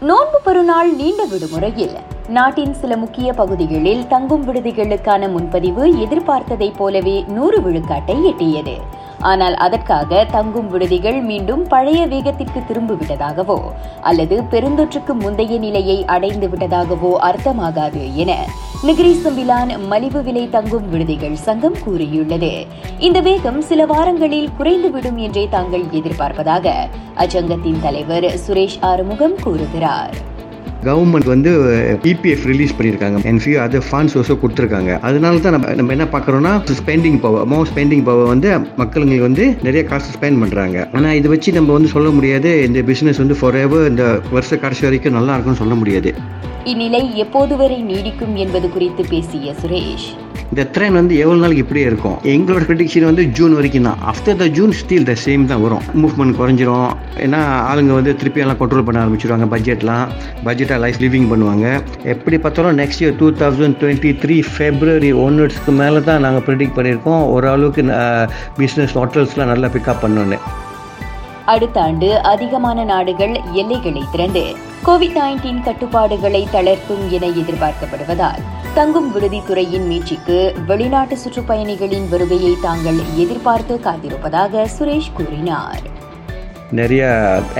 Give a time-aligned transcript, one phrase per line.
[0.00, 1.96] நோன்பு பெருநாள் நீண்ட விடுமுறையில்.
[2.28, 8.76] நாட்டின் சில முக்கிய பகுதிகளில் தங்கும் விடுதிகளுக்கான முன்பதிவு எதிர்பார்த்ததைப் போலவே நூறு விழுக்காட்டை எட்டியது.
[9.20, 13.60] ஆனால் அதற்காக தங்கும் விடுதிகள் மீண்டும் பழைய வேகத்திற்கு திரும்பிவிட்டதாகவோ
[14.00, 18.46] அல்லது பெருந்தொற்றுக்கு முந்தைய நிலையை அடைந்து விட்டதாகவோ அர்த்தமாகாது என
[18.82, 22.66] நிகிரி சம்பிலான் மலிவு விலை தங்கும் விடுதிகள் சங்கம் கூறியுள்ளது.
[22.98, 26.74] இந்த வேகம் சில வாரங்களில் குறைந்துவிடும் என்றே தாங்கள் எதிர்பார்ப்பதாக
[27.16, 30.27] அச்சங்கத்தின் தலைவர் சுரேஷ் ஆறுமுகம் கூறுகிறார்.
[30.86, 31.50] கவர்மெண்ட் வந்து
[32.10, 33.18] இபிஎஃப் ரிலீஸ் பண்ணியிருக்காங்க.
[33.28, 34.92] And few other funds also கொடுத்துருக்காங்க.
[35.08, 38.50] அதனால தான் நம்ம நம்ம என்ன பார்க்குறோம்னா spending power more spending power வந்து
[38.82, 42.52] மக்களுங்களுக்கு வந்து நிறைய காசு ஸ்பெண்ட் பண்ணுறாங்க ஆனால் இதை வச்சு நம்ம வந்து சொல்ல முடியாது.
[42.68, 46.12] இந்த பிஸ்னஸ் வந்து ஃபார் எவர் இந்த வருஷ கடைசி வரைக்கும் நல்லா இருக்கும்னு சொல்ல முடியாது.
[46.72, 50.08] இந்நிலை எப்போது வரை நீடிக்கும் என்பது குறித்து பேசிய சுரேஷ்.
[50.52, 52.16] இந்த ட்ரெயின் வந்து எவ்வளோ நாளைக்கு இப்படியே இருக்கும்?
[52.34, 53.98] எங்களோட ப்ரிடிக்ஷன் வந்து ஜூன் வரைக்கும் தான்.
[54.10, 55.82] After the June still the same தான் வரும்.
[56.02, 56.92] மூவ்மெண்ட் குறைஞ்சிரும்.
[57.24, 57.40] ஏன்னா
[57.70, 60.06] ஆளுங்க வந்து திருப்பி எல்லாம் கண்ட்ரோல் பண்ண ஆரம்பிச்சிருவாங்க பட்ஜெட்லாம்
[60.46, 61.66] பட்ஜெட்டாக லைஃப் லிவிங் பண்ணுவாங்க.
[62.14, 67.22] எப்படி பார்த்தாலும் next year two thousand twenty three February ஒன்வர்ட்ஸ்க்கு மேலே தான் நாங்கள் ப்ரிடிக்ட் பண்ணியிருக்கோம்.
[67.34, 67.84] ஓரளவுக்கு
[68.60, 70.38] பிஸ்னஸ் ஹோட்டல்ஸ்லாம் நல்லா பிக்கப் பண்ணோன்னு.
[71.54, 74.42] அடுத்த ஆண்டு அதிகமான நாடுகள் எல்லைகளை திறந்து.
[74.86, 78.42] கோவிட் நைன்டீன் கட்டுப்பாடுகளை தளர்த்தும் என எதிர்பார்க்கப்படுவதால்
[78.76, 80.36] தங்கும் விடுதி துறையின் மீட்சிக்கு
[80.68, 85.84] வெளிநாட்டு சுற்றுப்பயணிகளின் வருகையை தாங்கள் எதிர்பார்த்து காத்திருப்பதாக சுரேஷ் கூறினார்.
[86.78, 87.02] நிறைய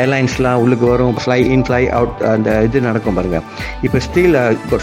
[0.00, 3.44] ஏர்லைன்ஸ்லாம் உள்ளுக்கு வரும் ஃப்ளை இன் ஃப்ளை அவுட் அந்த இது நடக்கும் பாருங்கள்
[3.86, 4.36] இப்போ still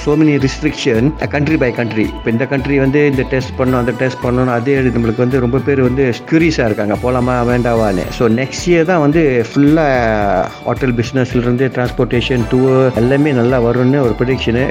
[0.04, 4.24] so many restriction country by country இப்போ இந்த கண்ட்ரி வந்து இந்த டெஸ்ட் பண்ணணும் அந்த டெஸ்ட்
[4.26, 6.98] பண்ணணும் அதே நம்மளுக்கு வந்து ரொம்ப பேர் வந்து க்யூரியஸாக இருக்காங்க.
[7.06, 14.02] போகலாமா வேண்டாவான்னு ஸோ நெக்ஸ்ட் இயர் தான் வந்து ஃபுல்லாக ஹோட்டல் பிஸ்னஸ்லேருந்து டிரான்ஸ்போர்ட்டேஷன் டூர் எல்லாமே நல்லா வரும்னு
[14.08, 14.66] ஒரு ப்ரிடிக்ஷனு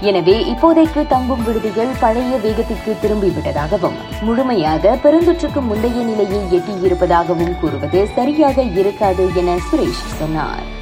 [0.00, 9.30] எனவே இப்போதைக்கு தங்கும் விடுதிகள் பழைய வேகத்திற்கு திரும்பிவிட்டதாகவும் முழுமையாக பெருந்தொற்றுக்கு முந்தைய நிலையை எட்டியிருப்பதாகவும் கூறுவது சரியாக இருக்காது
[9.34, 10.77] என சுரேஷ் சொன்னார்.